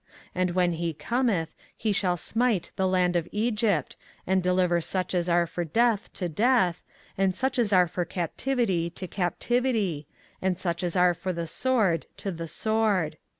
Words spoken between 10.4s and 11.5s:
and such as are for the